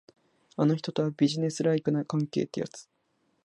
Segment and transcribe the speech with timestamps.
[0.57, 2.89] あの人とは、ビジネスライクな関係ってやつ。